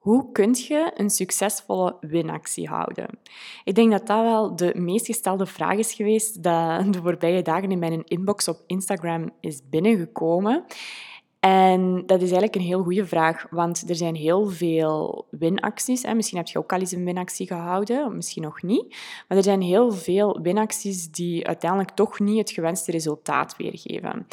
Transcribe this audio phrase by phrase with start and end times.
[0.00, 3.08] Hoe kun je een succesvolle winactie houden?
[3.64, 7.70] Ik denk dat dat wel de meest gestelde vraag is geweest dat de voorbije dagen
[7.70, 10.64] in mijn inbox op Instagram is binnengekomen.
[11.40, 16.04] En dat is eigenlijk een heel goede vraag, want er zijn heel veel winacties.
[16.14, 18.96] Misschien heb je ook al eens een winactie gehouden, misschien nog niet.
[19.28, 24.26] Maar er zijn heel veel winacties die uiteindelijk toch niet het gewenste resultaat weergeven.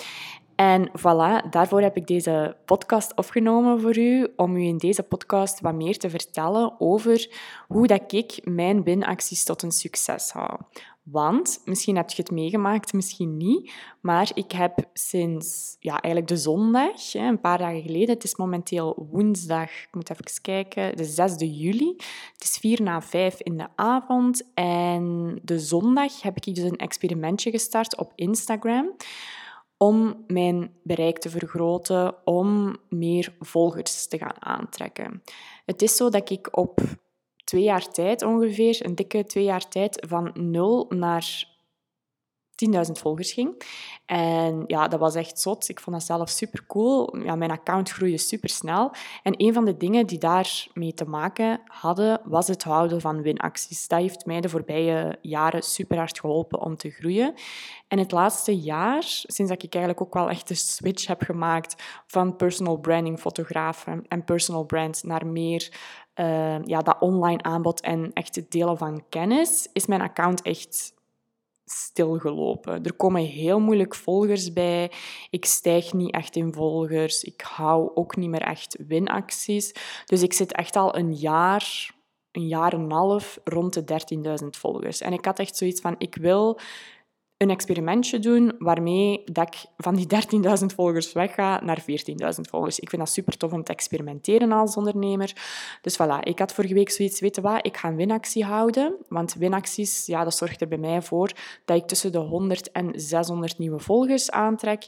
[0.58, 5.62] En voilà, daarvoor heb ik deze podcast opgenomen voor u, om u in deze podcast
[5.62, 7.30] wat meer te vertellen over
[7.68, 10.60] hoe dat ik mijn winacties tot een succes hou.
[11.04, 13.72] Want, misschien heb je het meegemaakt, misschien niet,
[14.02, 19.08] maar ik heb sinds ja, eigenlijk de zondag, een paar dagen geleden, het is momenteel
[19.12, 21.96] woensdag, ik moet even kijken, de 6 juli.
[22.34, 26.78] Het is vier na vijf in de avond en de zondag heb ik dus een
[26.78, 28.96] experimentje gestart op Instagram
[29.78, 35.24] om mijn bereik te vergroten, om meer volgers te gaan aantrekken.
[35.66, 36.80] Het is zo dat ik op
[37.44, 41.56] twee jaar tijd ongeveer, een dikke twee jaar tijd, van nul naar
[42.66, 43.64] 10.000 volgers ging.
[44.06, 45.70] En ja, dat was echt zot.
[45.70, 47.18] Ik vond dat zelf super cool.
[47.18, 48.92] Ja, mijn account groeide super snel.
[49.24, 53.88] En een van de dingen die daarmee te maken hadden, was het houden van winacties.
[53.88, 57.34] Dat heeft mij de voorbije jaren super hard geholpen om te groeien.
[57.88, 61.84] En het laatste jaar, sinds dat ik eigenlijk ook wel echt de switch heb gemaakt
[62.08, 65.70] van personal branding fotografen en personal brand naar meer
[66.16, 70.94] uh, ja, dat online aanbod en echt het delen van kennis, is mijn account echt
[71.72, 72.84] stilgelopen.
[72.84, 74.92] Er komen heel moeilijk volgers bij.
[75.30, 77.24] Ik stijg niet echt in volgers.
[77.24, 79.74] Ik hou ook niet meer echt winacties.
[80.06, 81.96] Dus ik zit echt al een jaar,
[82.32, 83.84] een jaar en een half rond de
[84.44, 85.02] 13.000 volgers.
[85.02, 86.60] En ik had echt zoiets van, ik wil
[87.38, 90.08] een experimentje doen waarmee dat ik van die
[90.60, 91.86] 13.000 volgers wegga naar 14.000
[92.42, 92.80] volgers.
[92.80, 95.36] Ik vind dat super tof om te experimenteren als ondernemer.
[95.82, 98.96] Dus voilà, ik had vorige week zoiets, weten wat, ik ga een winactie houden.
[99.10, 101.32] Want winacties, ja, dat zorgt er bij mij voor
[101.66, 104.88] dat ik tussen de 100 en 600 nieuwe volgers aantrek.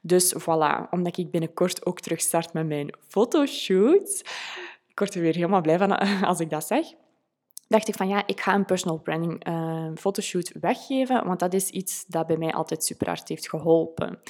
[0.00, 4.20] Dus voilà, omdat ik binnenkort ook terug start met mijn fotoshoot.
[4.86, 5.98] Ik word er weer helemaal blij van
[6.30, 6.86] als ik dat zeg
[7.70, 11.70] dacht ik van ja, ik ga een personal branding uh, fotoshoot weggeven, want dat is
[11.70, 14.20] iets dat bij mij altijd super hard heeft geholpen.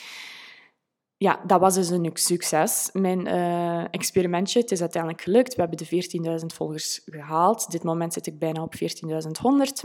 [1.17, 4.61] Ja, dat was dus een succes, mijn uh, experimentje.
[4.61, 5.55] Het is uiteindelijk gelukt.
[5.55, 7.71] We hebben de 14.000 volgers gehaald.
[7.71, 8.81] Dit moment zit ik bijna op 14.100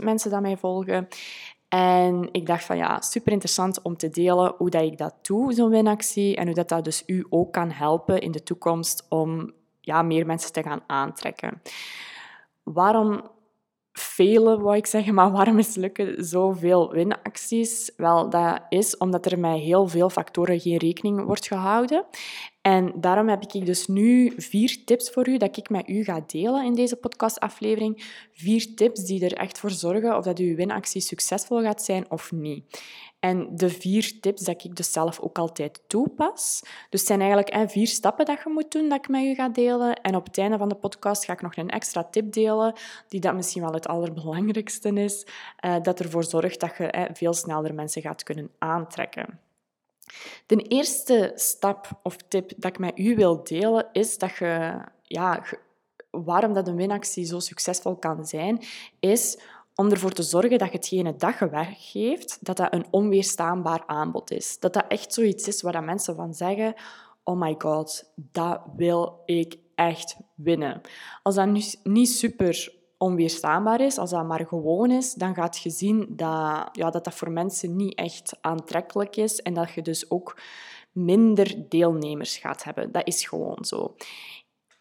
[0.04, 1.08] mensen die mij volgen.
[1.68, 5.52] En ik dacht van ja, super interessant om te delen hoe dat ik dat doe,
[5.52, 6.36] zo'n winactie.
[6.36, 10.26] En hoe dat, dat dus u ook kan helpen in de toekomst om ja, meer
[10.26, 11.62] mensen te gaan aantrekken.
[12.62, 13.34] Waarom
[13.98, 17.92] vele, wou ik zeggen, maar waarom mislukken zoveel winacties?
[17.96, 22.06] Wel, dat is omdat er met heel veel factoren geen rekening wordt gehouden.
[22.60, 26.24] En daarom heb ik dus nu vier tips voor u dat ik met u ga
[26.26, 28.24] delen in deze podcastaflevering.
[28.32, 32.32] Vier tips die er echt voor zorgen of dat uw winactie succesvol gaat zijn of
[32.32, 32.82] niet.
[33.26, 36.60] En de vier tips dat ik dus zelf ook altijd toepas.
[36.90, 39.48] Dus het zijn eigenlijk vier stappen dat je moet doen dat ik met u ga
[39.48, 40.00] delen.
[40.00, 42.74] En op het einde van de podcast ga ik nog een extra tip delen,
[43.08, 45.26] die dat misschien wel het allerbelangrijkste is,
[45.56, 49.40] eh, dat ervoor zorgt dat je veel sneller mensen gaat kunnen aantrekken.
[50.46, 55.42] De eerste stap of tip dat ik met u wil delen, is dat je, ja,
[56.10, 58.62] waarom dat een winactie zo succesvol kan zijn,
[59.00, 59.38] is
[59.76, 64.58] om ervoor te zorgen dat hetgene dat je weggeeft, dat dat een onweerstaanbaar aanbod is.
[64.58, 66.74] Dat dat echt zoiets is waar mensen van zeggen,
[67.24, 70.80] oh my god, dat wil ik echt winnen.
[71.22, 75.70] Als dat nu niet super onweerstaanbaar is, als dat maar gewoon is, dan gaat je
[75.70, 80.10] zien dat, ja, dat dat voor mensen niet echt aantrekkelijk is en dat je dus
[80.10, 80.36] ook
[80.92, 82.92] minder deelnemers gaat hebben.
[82.92, 83.94] Dat is gewoon zo.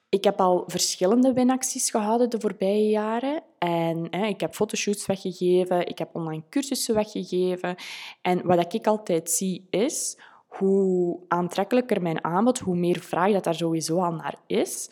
[0.10, 3.44] Ik heb al verschillende winacties gehouden de voorbije jaren.
[3.58, 7.76] En hè, ik heb fotoshoots weggegeven, ik heb online cursussen weggegeven.
[8.22, 10.18] En wat ik altijd zie is,
[10.48, 14.90] hoe aantrekkelijker mijn aanbod, hoe meer vraag dat daar sowieso al naar is,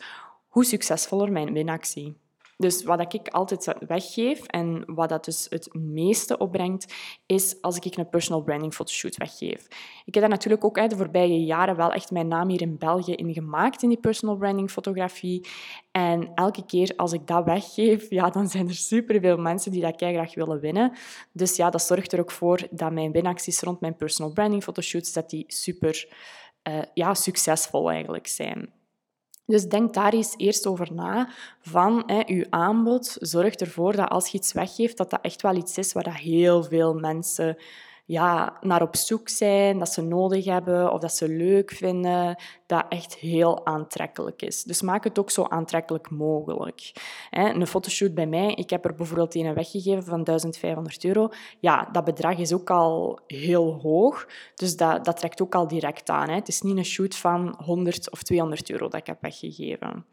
[0.48, 2.22] hoe succesvoller mijn winactie.
[2.56, 6.94] Dus wat ik altijd weggeef en wat dat dus het meeste opbrengt,
[7.26, 9.66] is als ik een personal branding fotoshoot weggeef.
[10.04, 13.12] Ik heb daar natuurlijk ook de voorbije jaren wel echt mijn naam hier in België
[13.12, 15.46] in gemaakt in die personal branding fotografie.
[15.90, 19.96] En elke keer als ik dat weggeef, ja, dan zijn er superveel mensen die dat
[19.96, 20.92] graag willen winnen.
[21.32, 25.12] Dus ja, dat zorgt er ook voor dat mijn winacties rond mijn personal branding fotoshoots,
[25.12, 26.08] dat die super
[26.68, 28.72] uh, ja, succesvol eigenlijk zijn.
[29.46, 31.28] Dus denk daar eens eerst over na.
[31.60, 35.56] Van hè, je aanbod zorgt ervoor dat als je iets weggeeft, dat dat echt wel
[35.56, 37.56] iets is waar dat heel veel mensen
[38.06, 42.36] ja, naar op zoek zijn, dat ze nodig hebben of dat ze leuk vinden,
[42.66, 44.62] dat echt heel aantrekkelijk is.
[44.62, 46.92] Dus maak het ook zo aantrekkelijk mogelijk.
[47.30, 51.28] Een fotoshoot bij mij, ik heb er bijvoorbeeld een weggegeven van 1500 euro.
[51.60, 56.10] Ja, dat bedrag is ook al heel hoog, dus dat, dat trekt ook al direct
[56.10, 56.28] aan.
[56.28, 60.06] Het is niet een shoot van 100 of 200 euro dat ik heb weggegeven.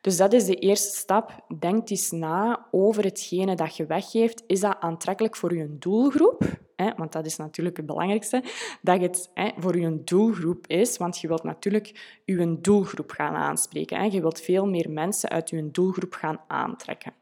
[0.00, 1.44] Dus dat is de eerste stap.
[1.58, 4.42] Denk eens na over hetgene dat je weggeeft.
[4.46, 6.66] Is dat aantrekkelijk voor je doelgroep?
[6.96, 8.42] Want dat is natuurlijk het belangrijkste,
[8.82, 10.96] dat het voor je doelgroep is.
[10.96, 14.12] Want je wilt natuurlijk je doelgroep gaan aanspreken.
[14.12, 17.12] Je wilt veel meer mensen uit je doelgroep gaan aantrekken.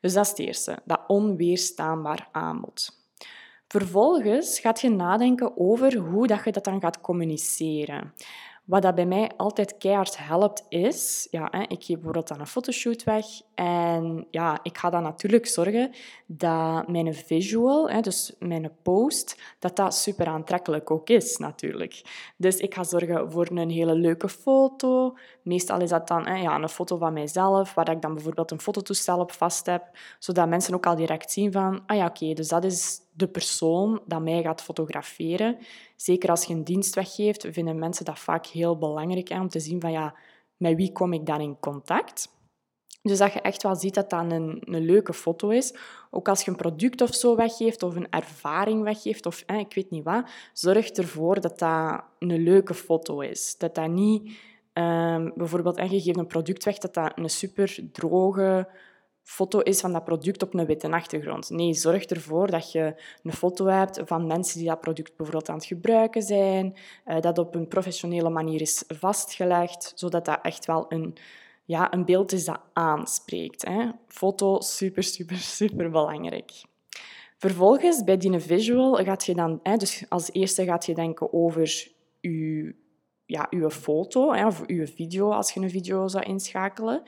[0.00, 2.96] Dus dat is het eerste, dat onweerstaanbaar aanbod.
[3.68, 8.14] Vervolgens gaat je nadenken over hoe dat je dat dan gaat communiceren.
[8.68, 13.04] Wat dat bij mij altijd keihard helpt is, ja, ik geef bijvoorbeeld dan een fotoshoot
[13.04, 13.24] weg
[13.54, 15.90] en ja, ik ga dan natuurlijk zorgen
[16.26, 22.02] dat mijn visual, dus mijn post, dat dat super aantrekkelijk ook is natuurlijk.
[22.36, 25.16] Dus ik ga zorgen voor een hele leuke foto.
[25.42, 29.18] Meestal is dat dan ja, een foto van mijzelf, waar ik dan bijvoorbeeld een fototoestel
[29.18, 29.82] op vast heb,
[30.18, 34.00] zodat mensen ook al direct zien van, ah ja, oké, dus dat is de persoon
[34.06, 35.58] dat mij gaat fotograferen.
[35.96, 39.60] Zeker als je een dienst weggeeft, vinden mensen dat vaak heel belangrijk hè, om te
[39.60, 40.14] zien van ja,
[40.56, 42.36] met wie kom ik dan in contact.
[43.02, 45.74] Dus dat je echt wel ziet dat dat een, een leuke foto is.
[46.10, 49.90] Ook als je een product of zo weggeeft of een ervaring weggeeft of ik weet
[49.90, 53.58] niet wat, zorg ervoor dat dat een leuke foto is.
[53.58, 54.22] Dat dat niet
[54.72, 58.68] um, bijvoorbeeld, en je geeft een product weg, dat dat een super droge
[59.28, 61.50] foto is van dat product op een witte achtergrond.
[61.50, 65.56] Nee, zorg ervoor dat je een foto hebt van mensen die dat product bijvoorbeeld aan
[65.56, 66.76] het gebruiken zijn,
[67.06, 71.16] uh, dat op een professionele manier is vastgelegd, zodat dat echt wel een,
[71.64, 73.64] ja, een beeld is dat aanspreekt.
[73.64, 73.90] Hè.
[74.06, 76.52] Foto, super, super, super belangrijk.
[77.38, 79.60] Vervolgens, bij die visual, gaat je dan...
[79.62, 81.88] Hè, dus als eerste gaat je denken over
[82.20, 82.74] je
[83.26, 87.02] ja, uw foto of uw video, als je een video zou inschakelen.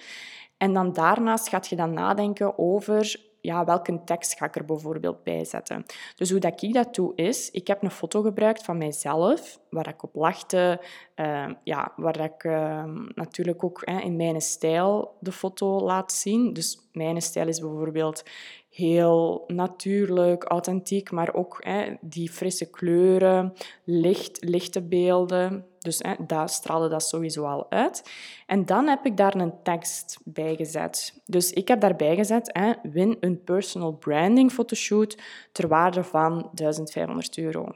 [0.61, 5.23] En dan daarnaast gaat je dan nadenken over ja, welke tekst ga ik er bijvoorbeeld
[5.23, 5.85] bij zetten.
[6.17, 9.89] Dus hoe dat ik dat doe is, ik heb een foto gebruikt van mijzelf, waar
[9.89, 10.81] ik op lachte,
[11.17, 12.85] uh, ja, waar ik uh,
[13.15, 16.53] natuurlijk ook in mijn stijl de foto laat zien.
[16.53, 18.23] Dus mijn stijl is bijvoorbeeld
[18.71, 21.65] heel natuurlijk, authentiek, maar ook
[22.01, 23.53] die frisse kleuren,
[23.85, 25.70] licht, lichte beelden.
[25.81, 28.11] Dus hè, daar straalde dat sowieso al uit.
[28.47, 31.21] En dan heb ik daar een tekst bij gezet.
[31.27, 35.19] Dus ik heb daarbij gezet, hè, win een personal branding fotoshoot
[35.53, 37.75] ter waarde van 1500 euro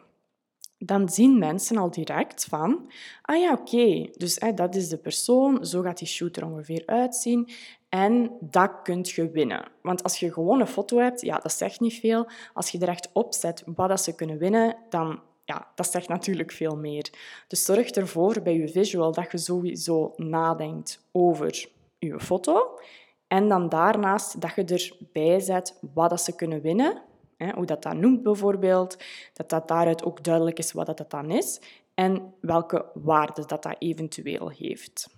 [0.78, 2.90] dan zien mensen al direct van,
[3.22, 6.82] ah ja, oké, dus hè, dat is de persoon, zo gaat die shoot er ongeveer
[6.86, 7.48] uitzien
[7.88, 9.68] en dat kunt je winnen.
[9.82, 12.26] Want als je gewoon een foto hebt, ja, dat zegt niet veel.
[12.54, 16.08] Als je er echt op zet wat dat ze kunnen winnen, dan ja, dat zegt
[16.08, 17.12] natuurlijk veel meer.
[17.48, 21.68] Dus zorg ervoor bij je visual dat je sowieso nadenkt over
[21.98, 22.78] je foto.
[23.26, 27.02] En dan daarnaast dat je erbij zet wat dat ze kunnen winnen.
[27.36, 28.96] Hè, hoe dat dat noemt bijvoorbeeld.
[29.32, 31.60] Dat dat daaruit ook duidelijk is wat dat dan is.
[31.94, 35.08] En welke waarde dat dat eventueel heeft.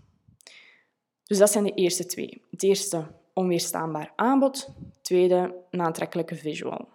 [1.25, 2.43] Dus dat zijn de eerste twee.
[2.51, 4.69] Het eerste, onweerstaanbaar aanbod.
[5.01, 6.89] Tweede, een aantrekkelijke visual.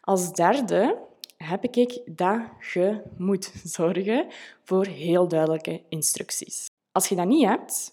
[0.00, 0.98] Als derde
[1.44, 2.40] heb ik dat
[2.72, 4.26] je moet zorgen
[4.64, 6.66] voor heel duidelijke instructies.
[6.92, 7.92] Als je dat niet hebt,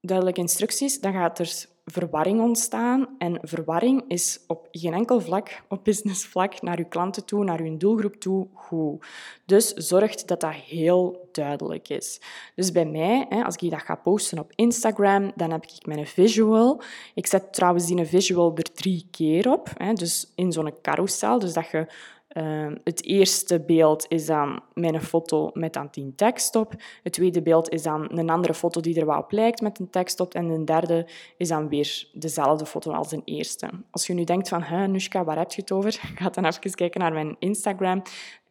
[0.00, 3.08] duidelijke instructies, dan gaat er verwarring ontstaan.
[3.18, 7.76] En verwarring is op geen enkel vlak, op businessvlak, naar je klanten toe, naar je
[7.76, 9.06] doelgroep toe, goed.
[9.46, 12.20] Dus zorg dat dat heel duidelijk is.
[12.54, 16.82] Dus bij mij, als ik dat ga posten op Instagram, dan heb ik mijn visual.
[17.14, 19.68] Ik zet trouwens die visual er drie keer op.
[19.94, 21.86] Dus in zo'n carousel, dus dat je
[22.32, 26.74] Ehm, het eerste beeld is dan mijn foto met dan tien tekst op.
[27.02, 29.90] Het tweede beeld is dan een andere foto die er wel op lijkt met een
[29.90, 30.34] tekst op.
[30.34, 33.68] En de derde is dan weer dezelfde foto als de eerste.
[33.90, 35.92] Als je nu denkt van, Nushka, waar heb je het over?
[36.18, 38.02] Ga dan even kijken naar mijn Instagram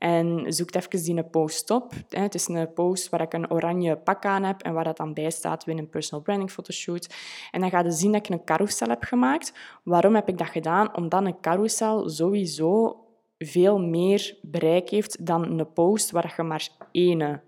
[0.01, 1.93] en zoek even die post op.
[2.09, 5.13] Het is een post waar ik een oranje pak aan heb en waar dat dan
[5.13, 7.15] bij staat, win een personal branding fotoshoot.
[7.51, 9.53] En dan ga je zien dat ik een carousel heb gemaakt.
[9.83, 10.95] Waarom heb ik dat gedaan?
[10.95, 13.00] Omdat een carousel sowieso
[13.45, 17.41] veel meer bereik heeft dan een post waar je maar één,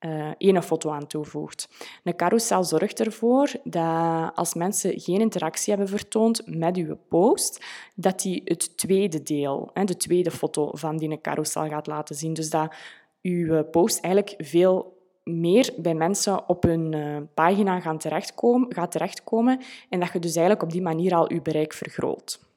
[0.00, 1.68] uh, één foto aan toevoegt.
[2.04, 8.20] Een carousel zorgt ervoor dat als mensen geen interactie hebben vertoond met je post, dat
[8.20, 12.32] die het tweede deel, de tweede foto van die carousel gaat laten zien.
[12.32, 12.74] Dus dat
[13.20, 19.60] je post eigenlijk veel meer bij mensen op hun uh, pagina gaan terechtkomen, gaat terechtkomen
[19.88, 22.49] en dat je dus eigenlijk op die manier al je bereik vergroot.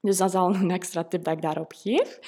[0.00, 2.18] Dus dat is al een extra tip dat ik daarop geef.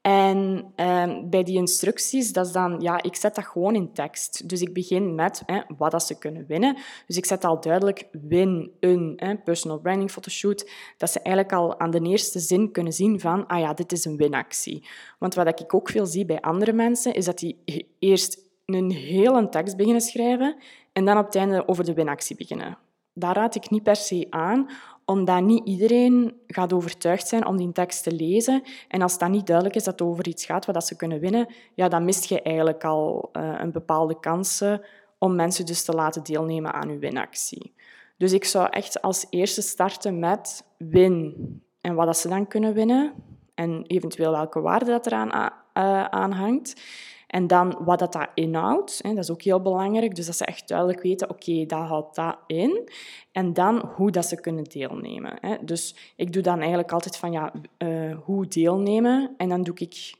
[0.00, 4.48] En ehm, bij die instructies, dat is dan, ja, ik zet dat gewoon in tekst.
[4.48, 6.78] Dus ik begin met hè, wat dat ze kunnen winnen.
[7.06, 11.80] Dus ik zet al duidelijk win een hè, personal branding fotoshoot, dat ze eigenlijk al
[11.80, 14.88] aan de eerste zin kunnen zien van, ah ja, dit is een winactie.
[15.18, 17.62] Want wat ik ook veel zie bij andere mensen, is dat die
[17.98, 20.56] eerst een hele tekst beginnen schrijven
[20.92, 22.78] en dan op het einde over de winactie beginnen.
[23.14, 24.70] Daar raad ik niet per se aan,
[25.10, 28.62] omdat niet iedereen gaat overtuigd zijn om die tekst te lezen.
[28.88, 31.46] En als dat niet duidelijk is dat het over iets gaat wat ze kunnen winnen,
[31.74, 34.82] ja, dan mist je eigenlijk al uh, een bepaalde kansen
[35.18, 37.74] om mensen dus te laten deelnemen aan uw winactie.
[38.16, 41.34] Dus ik zou echt als eerste starten met win
[41.80, 43.12] en wat dat ze dan kunnen winnen
[43.54, 46.82] en eventueel welke waarde dat eraan uh, aan hangt.
[47.30, 50.14] En dan wat dat, inhoudt, hè, dat is ook heel belangrijk.
[50.14, 52.88] Dus dat ze echt duidelijk weten, oké, dat houdt dat in.
[53.32, 55.38] En dan hoe dat ze kunnen deelnemen.
[55.40, 55.56] Hè.
[55.64, 59.34] Dus ik doe dan eigenlijk altijd van, ja, uh, hoe deelnemen?
[59.36, 60.14] En dan doe ik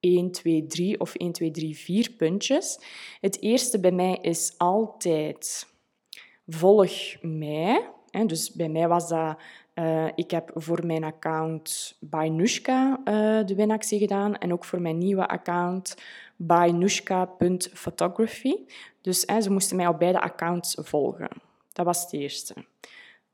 [0.00, 2.78] 1, 2, 3 of 1, 2, 3, 4 puntjes.
[3.20, 5.66] Het eerste bij mij is altijd
[6.46, 7.88] volg mij.
[8.10, 8.24] Hè.
[8.24, 9.36] Dus bij mij was dat
[9.74, 14.80] uh, ik heb voor mijn account by Nushka uh, de winactie gedaan en ook voor
[14.80, 15.96] mijn nieuwe account
[16.46, 18.54] by nushka.photography.
[19.00, 21.28] Dus hè, ze moesten mij op beide accounts volgen.
[21.72, 22.54] Dat was het eerste.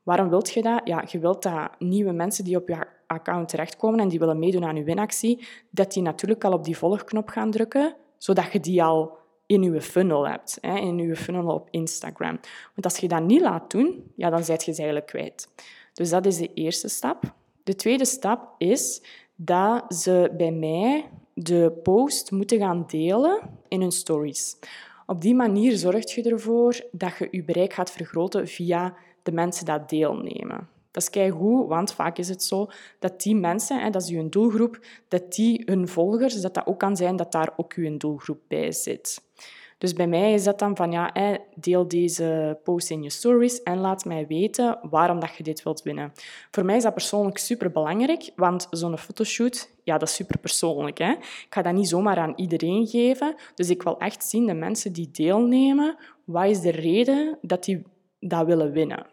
[0.03, 0.81] Waarom wilt je dat?
[0.83, 4.65] Ja, je wilt dat nieuwe mensen die op je account terechtkomen en die willen meedoen
[4.65, 8.83] aan je winactie, dat die natuurlijk al op die volgknop gaan drukken, zodat je die
[8.83, 12.39] al in je funnel hebt, hè, in je funnel op Instagram.
[12.73, 15.49] Want als je dat niet laat doen, ja, dan zijt je ze eigenlijk kwijt.
[15.93, 17.23] Dus dat is de eerste stap.
[17.63, 19.01] De tweede stap is
[19.35, 21.09] dat ze bij mij
[21.43, 24.57] de post moeten gaan delen in hun stories.
[25.05, 29.65] Op die manier zorg je ervoor dat je je bereik gaat vergroten via de mensen
[29.65, 30.67] die deelnemen.
[30.91, 32.67] Dat is keigoed, want vaak is het zo
[32.99, 36.95] dat die mensen, dat is je doelgroep, dat die hun volgers, dat dat ook kan
[36.95, 39.21] zijn dat daar ook je doelgroep bij zit.
[39.79, 41.13] Dus bij mij is dat dan van, ja,
[41.55, 45.81] deel deze post in je stories en laat mij weten waarom dat je dit wilt
[45.81, 46.11] winnen.
[46.51, 50.97] Voor mij is dat persoonlijk super belangrijk, want zo'n fotoshoot, ja, dat is super persoonlijk.
[50.97, 51.11] Hè?
[51.11, 53.35] Ik ga dat niet zomaar aan iedereen geven.
[53.55, 57.83] Dus ik wil echt zien, de mensen die deelnemen, wat is de reden dat die
[58.19, 59.05] dat willen winnen.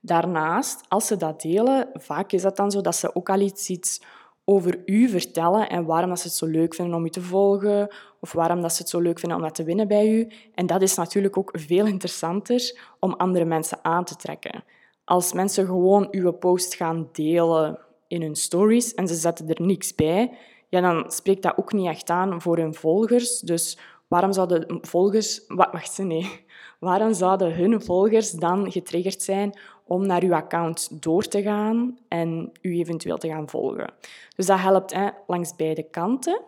[0.00, 3.68] Daarnaast, als ze dat delen, vaak is dat dan zo dat ze ook al iets,
[3.68, 4.00] iets
[4.44, 7.94] over u vertellen en waarom dat ze het zo leuk vinden om u te volgen
[8.20, 10.28] of waarom dat ze het zo leuk vinden om dat te winnen bij u.
[10.54, 14.64] En dat is natuurlijk ook veel interessanter om andere mensen aan te trekken.
[15.04, 19.94] Als mensen gewoon uw post gaan delen in hun stories en ze zetten er niks
[19.94, 23.40] bij, ja, dan spreekt dat ook niet echt aan voor hun volgers.
[23.40, 25.44] Dus waarom zouden volgers...
[25.48, 26.30] Wacht, nee.
[26.80, 32.52] Waarom zouden hun volgers dan getriggerd zijn om naar uw account door te gaan en
[32.60, 33.92] u eventueel te gaan volgen.
[34.36, 36.40] Dus dat helpt hè, langs beide kanten.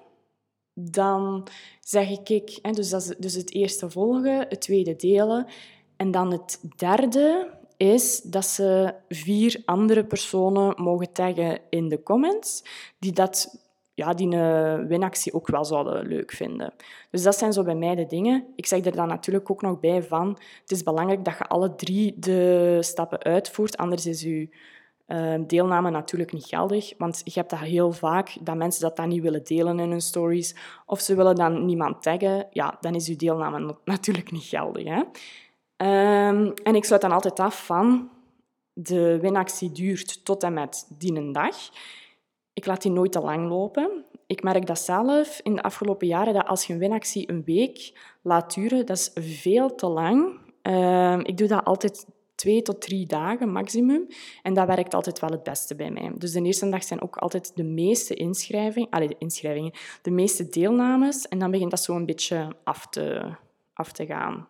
[0.74, 1.46] Dan
[1.80, 5.46] zeg ik, hè, dus, dat is, dus het eerste volgen, het tweede delen.
[5.96, 12.64] En dan het derde is dat ze vier andere personen mogen taggen in de comments
[12.98, 13.65] die dat
[13.96, 16.72] ja, die een winactie ook wel zouden leuk vinden.
[17.10, 18.44] Dus dat zijn zo bij mij de dingen.
[18.56, 20.28] Ik zeg er dan natuurlijk ook nog bij van,
[20.60, 24.48] het is belangrijk dat je alle drie de stappen uitvoert, anders is je
[25.06, 26.92] ehm, deelname natuurlijk niet geldig.
[26.98, 30.00] Want je hebt dat heel vaak, dat mensen dat dan niet willen delen in hun
[30.00, 34.84] stories, of ze willen dan niemand taggen, ja, dan is je deelname natuurlijk niet geldig.
[34.84, 35.02] Hè?
[36.28, 38.10] Um, en ik sluit dan altijd af van,
[38.72, 41.56] de winactie duurt tot en met die dag.
[42.56, 44.04] Ik laat die nooit te lang lopen.
[44.26, 47.98] Ik merk dat zelf in de afgelopen jaren, dat als je een winactie een week
[48.22, 50.38] laat duren, dat is veel te lang.
[50.62, 54.06] Uh, ik doe dat altijd twee tot drie dagen maximum.
[54.42, 56.12] En dat werkt altijd wel het beste bij mij.
[56.18, 59.72] Dus de eerste dag zijn ook altijd de meeste inschrijvingen, allez, de inschrijvingen,
[60.02, 61.28] de meeste deelnames.
[61.28, 63.34] En dan begint dat zo een beetje af te,
[63.74, 64.48] af te gaan.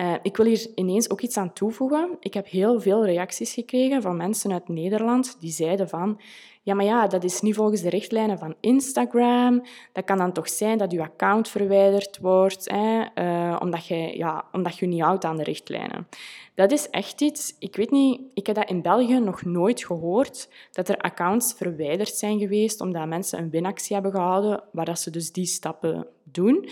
[0.00, 2.16] Uh, ik wil hier ineens ook iets aan toevoegen.
[2.20, 6.20] Ik heb heel veel reacties gekregen van mensen uit Nederland die zeiden van
[6.68, 9.62] ja, maar ja, dat is niet volgens de richtlijnen van Instagram.
[9.92, 14.44] Dat kan dan toch zijn dat je account verwijderd wordt, hè, uh, omdat, je, ja,
[14.52, 16.08] omdat je niet houdt aan de richtlijnen.
[16.54, 20.48] Dat is echt iets, ik weet niet, ik heb dat in België nog nooit gehoord,
[20.72, 25.10] dat er accounts verwijderd zijn geweest omdat mensen een winactie hebben gehouden, waar dat ze
[25.10, 26.68] dus die stappen doen.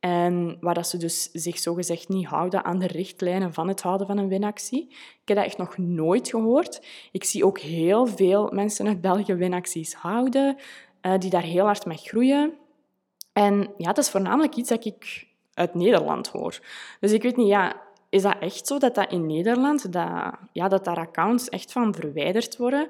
[0.00, 4.06] En waar dat ze dus zich zogezegd niet houden aan de richtlijnen van het houden
[4.06, 4.86] van een winactie.
[4.88, 6.86] Ik heb dat echt nog nooit gehoord.
[7.12, 10.56] Ik zie ook heel veel mensen uit België winacties houden,
[11.02, 12.52] uh, die daar heel hard mee groeien.
[13.32, 16.60] En ja, dat is voornamelijk iets dat ik uit Nederland hoor.
[17.00, 20.68] Dus ik weet niet, ja, is dat echt zo dat dat in Nederland, dat, ja,
[20.68, 22.88] dat daar accounts echt van verwijderd worden?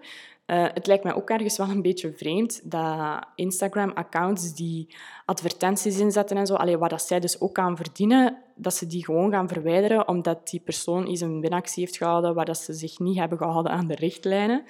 [0.50, 6.36] Uh, het lijkt mij ook ergens wel een beetje vreemd dat Instagram-accounts die advertenties inzetten
[6.36, 9.48] en zo, allee, waar dat zij dus ook aan verdienen, dat ze die gewoon gaan
[9.48, 13.38] verwijderen omdat die persoon eens een winactie heeft gehouden waar dat ze zich niet hebben
[13.38, 14.62] gehouden aan de richtlijnen.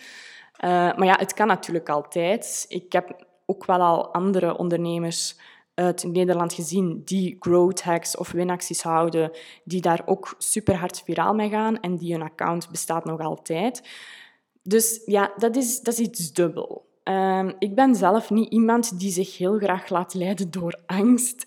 [0.65, 2.67] Uh, maar ja, het kan natuurlijk altijd.
[2.69, 5.37] Ik heb ook wel al andere ondernemers
[5.75, 9.31] uit Nederland gezien die growth hacks of winacties houden,
[9.65, 13.83] die daar ook super hard viraal mee gaan en die hun account bestaat nog altijd.
[14.69, 16.87] Dus ja, dat is, dat is iets dubbel.
[17.05, 21.45] Uh, ik ben zelf niet iemand die zich heel graag laat leiden door angst.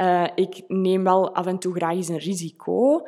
[0.00, 2.94] Uh, ik neem wel af en toe graag eens een risico.
[2.98, 3.04] Uh,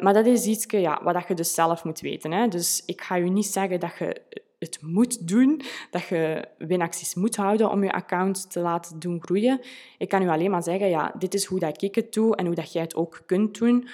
[0.00, 2.32] maar dat is iets ja, wat je dus zelf moet weten.
[2.32, 2.48] Hè.
[2.48, 4.22] Dus ik ga je niet zeggen dat je
[4.58, 9.60] het moet doen, dat je winacties moet houden om je account te laten doen groeien.
[9.98, 12.46] Ik kan u alleen maar zeggen, ja, dit is hoe dat ik het doe en
[12.46, 13.88] hoe dat jij het ook kunt doen.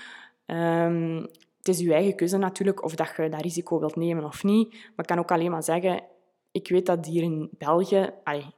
[0.46, 1.28] Um,
[1.60, 4.70] het is je eigen keuze natuurlijk of dat je dat risico wilt nemen of niet.
[4.70, 6.02] Maar ik kan ook alleen maar zeggen,
[6.52, 8.10] ik weet dat hier in België,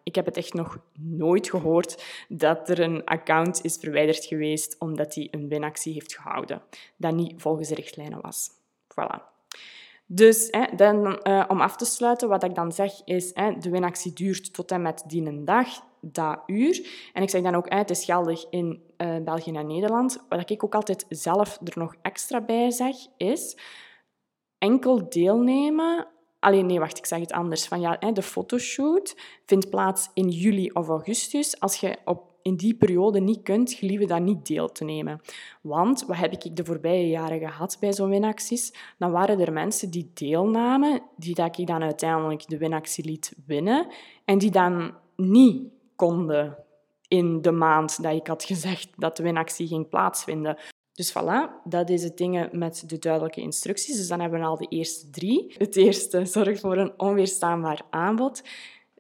[0.03, 5.15] ik heb het echt nog nooit gehoord dat er een account is verwijderd geweest omdat
[5.15, 6.63] hij een winactie heeft gehouden.
[6.97, 8.51] Dat niet volgens de richtlijnen was.
[8.89, 9.31] Voilà.
[10.07, 13.71] Dus hè, dan, uh, om af te sluiten, wat ik dan zeg is, hè, de
[13.71, 15.69] winactie duurt tot en met die dag,
[16.05, 16.89] dat uur.
[17.13, 20.25] En ik zeg dan ook, het is geldig in uh, België en Nederland.
[20.29, 23.59] Wat ik ook altijd zelf er nog extra bij zeg, is
[24.59, 26.07] enkel deelnemen
[26.43, 27.67] Alleen nee, wacht, ik zeg het anders.
[27.67, 29.17] Van, ja, de fotoshoot
[29.47, 31.61] vindt plaats in juli of augustus.
[31.61, 35.21] Als je op in die periode niet kunt, gelieve daar niet deel te nemen.
[35.61, 38.75] Want, wat heb ik de voorbije jaren gehad bij zo'n winacties?
[38.99, 43.87] Dan waren er mensen die deelnamen, die dat ik dan uiteindelijk de winactie liet winnen,
[44.25, 45.63] en die dan niet
[47.09, 50.57] in de maand dat ik had gezegd dat de winactie ging plaatsvinden.
[50.93, 53.97] Dus voilà, dat is het dingen met de duidelijke instructies.
[53.97, 55.55] Dus dan hebben we al de eerste drie.
[55.59, 58.43] Het eerste zorgt voor een onweerstaanbaar aanbod.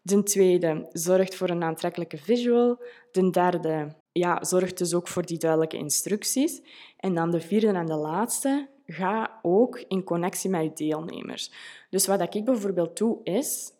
[0.03, 2.83] De tweede zorgt voor een aantrekkelijke visual.
[3.11, 6.63] De derde ja, zorgt dus ook voor die duidelijke instructies.
[6.97, 11.53] En dan de vierde en de laatste, ga ook in connectie met je deelnemers.
[11.91, 13.73] Dus wat ik bijvoorbeeld doe, is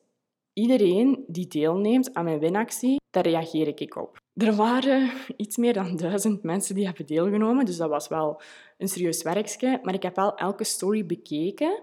[0.53, 4.21] iedereen die deelneemt aan mijn winactie, daar reageer ik op.
[4.35, 8.41] Er waren iets meer dan duizend mensen die hebben deelgenomen, dus dat was wel
[8.79, 9.81] een serieus werkje.
[9.83, 11.83] Maar ik heb wel elke story bekeken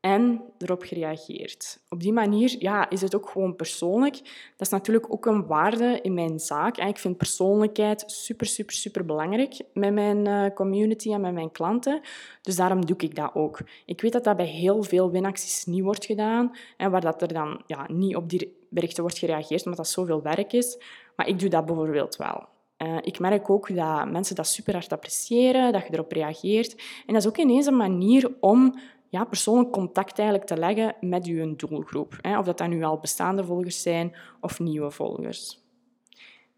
[0.00, 1.80] en erop gereageerd.
[1.88, 4.14] Op die manier ja, is het ook gewoon persoonlijk.
[4.56, 6.76] Dat is natuurlijk ook een waarde in mijn zaak.
[6.76, 12.00] Ik vind persoonlijkheid super, super, super belangrijk met mijn eh, community en met mijn klanten.
[12.42, 13.60] Dus daarom doe ik dat ook.
[13.86, 17.32] Ik weet dat dat bij heel veel winacties niet wordt gedaan en waar dat er
[17.32, 20.78] dan ja, niet op die berichten wordt gereageerd, omdat dat zoveel werk is.
[21.16, 22.46] Maar ik doe dat bijvoorbeeld wel.
[22.82, 26.74] Uh, ik merk ook dat mensen dat super hard appreciëren, dat je erop reageert.
[27.06, 28.74] En dat is ook ineens een manier om
[29.08, 32.18] ja, persoonlijk contact eigenlijk te leggen met je doelgroep.
[32.20, 32.38] Hè?
[32.38, 35.66] Of dat dan nu al bestaande volgers zijn of nieuwe volgers.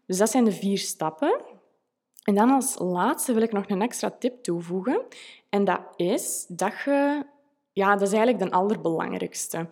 [0.05, 1.41] Dus dat zijn de vier stappen.
[2.23, 5.01] En dan als laatste wil ik nog een extra tip toevoegen.
[5.49, 7.25] En dat is dat je...
[7.73, 9.69] Ja, dat is eigenlijk de allerbelangrijkste.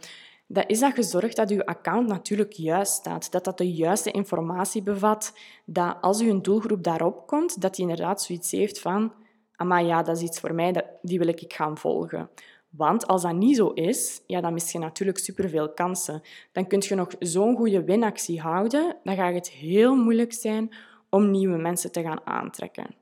[0.48, 3.32] Dat is dat je zorgt dat je account natuurlijk juist staat.
[3.32, 5.34] Dat dat de juiste informatie bevat.
[5.66, 9.14] Dat als je doelgroep daarop komt, dat die inderdaad zoiets heeft van...
[9.58, 12.30] Maar ja, dat is iets voor mij, dat, die wil ik gaan volgen.
[12.70, 16.22] Want als dat niet zo is, ja, dan mis je natuurlijk superveel kansen.
[16.52, 20.76] Dan kun je nog zo'n goede winactie houden, dan gaat het heel moeilijk zijn
[21.10, 22.96] om nieuwe mensen te gaan aantrekken.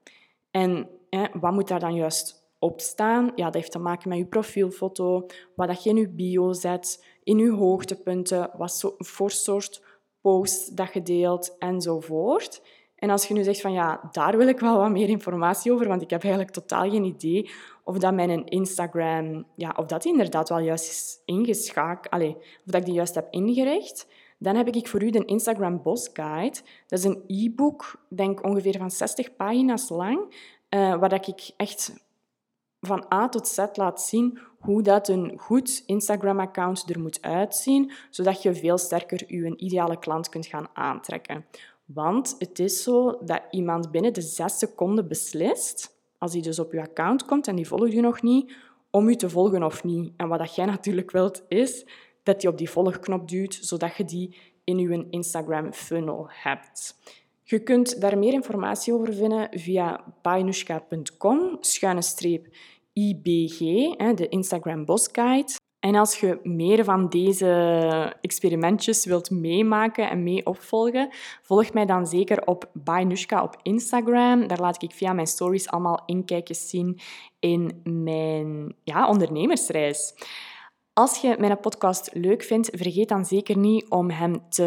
[0.51, 3.31] En hè, wat moet daar dan juist op staan?
[3.35, 5.25] Ja, dat heeft te maken met je profielfoto,
[5.55, 9.83] wat dat je in je bio zet, in je hoogtepunten, wat voor soort
[10.21, 12.61] posts dat je deelt enzovoort.
[12.95, 15.87] En als je nu zegt van ja, daar wil ik wel wat meer informatie over,
[15.87, 17.49] want ik heb eigenlijk totaal geen idee
[17.87, 22.85] of dat mijn Instagram, ja, of dat inderdaad wel juist is ingeschakeld, of dat ik
[22.85, 26.59] die juist heb ingericht, dan heb ik voor u de Instagram Boss Guide.
[26.87, 30.19] Dat is een e-book, denk ongeveer van 60 pagina's lang,
[30.69, 31.93] uh, waar ik echt
[32.79, 38.41] van A tot Z laat zien hoe dat een goed Instagram-account er moet uitzien, zodat
[38.41, 41.45] je veel sterker je ideale klant kunt gaan aantrekken.
[41.85, 46.71] Want het is zo dat iemand binnen de zes seconden beslist, als hij dus op
[46.71, 48.55] je account komt en die volgt je nog niet,
[48.89, 50.13] om je te volgen of niet.
[50.17, 51.85] En wat dat jij natuurlijk wilt, is
[52.23, 56.95] dat je op die volgknop duwt, zodat je die in je Instagram funnel hebt.
[57.43, 62.47] Je kunt daar meer informatie over vinden via bainushka.com, schuine streep
[62.93, 63.57] IBG,
[64.15, 65.53] de Instagram Boss Guide.
[65.87, 71.09] En als je meer van deze experimentjes wilt meemaken en mee opvolgen,
[71.41, 74.47] volg mij dan zeker op Bainushka op Instagram.
[74.47, 76.99] Daar laat ik via mijn stories allemaal inkijkjes zien
[77.39, 80.13] in mijn ja, ondernemersreis.
[80.93, 84.63] Als je mijn podcast leuk vindt, vergeet dan zeker niet om hem te...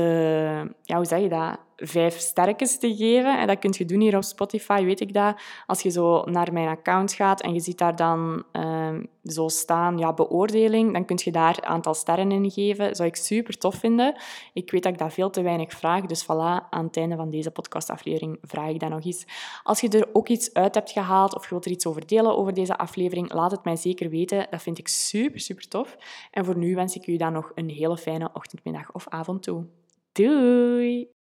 [0.82, 1.58] Ja, hoe zeg je dat?
[1.80, 3.38] Vijf sterkens te geven.
[3.38, 5.40] En dat kun je doen hier op Spotify, weet ik dat.
[5.66, 9.98] Als je zo naar mijn account gaat en je ziet daar dan um, zo staan,
[9.98, 12.86] ja, beoordeling, dan kun je daar een aantal sterren in geven.
[12.86, 14.20] Dat zou ik super tof vinden.
[14.52, 17.30] Ik weet dat ik dat veel te weinig vraag, dus voilà, aan het einde van
[17.30, 19.24] deze podcastaflevering vraag ik dat nog eens.
[19.62, 22.36] Als je er ook iets uit hebt gehaald of je wilt er iets over delen
[22.36, 24.46] over deze aflevering, laat het mij zeker weten.
[24.50, 25.96] Dat vind ik super, super tof.
[26.30, 29.42] En voor nu wens ik u dan nog een hele fijne ochtend, middag of avond
[29.42, 29.64] toe.
[30.12, 31.19] Doei!